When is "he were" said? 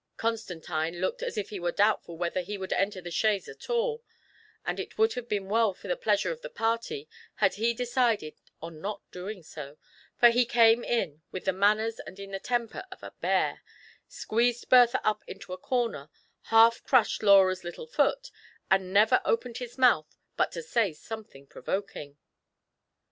1.51-1.71